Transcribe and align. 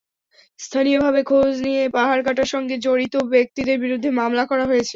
স্থানীয়ভাবে 0.59 1.21
খোঁজ 1.23 1.53
নিয়ে 1.61 1.83
পাহাড় 1.89 2.21
কাটার 2.23 2.49
সঙ্গে 2.53 2.75
জড়িত 2.85 3.15
ব্যক্তিদের 3.33 3.77
বিরুদ্ধে 3.79 4.09
মামলা 4.19 4.43
করা 4.45 4.65
হয়েছে। 4.65 4.89